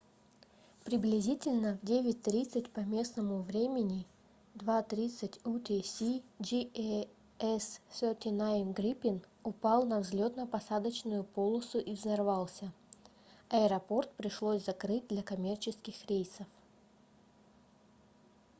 приблизительно 0.83 1.77
в 1.77 1.85
9:30 1.85 2.67
по 2.71 2.79
местному 2.79 3.43
времени 3.43 4.07
02:30 4.55 5.39
utc 5.43 6.23
jas 6.41 7.67
39c 7.99 8.73
gripen 8.73 9.23
упал 9.43 9.85
на 9.85 9.99
взлетно-посадочную 10.01 11.21
полосу 11.23 11.77
и 11.77 11.93
взорвался. 11.93 12.71
аэропорт 13.49 14.09
пришлось 14.17 14.65
закрыть 14.65 15.07
для 15.07 15.21
коммерческих 15.21 16.03
рейсов 16.07 16.47